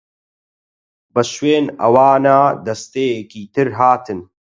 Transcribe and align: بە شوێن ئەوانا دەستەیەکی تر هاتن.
بە 1.13 1.21
شوێن 1.33 1.65
ئەوانا 1.79 2.39
دەستەیەکی 2.65 3.43
تر 3.53 3.67
هاتن. 3.79 4.19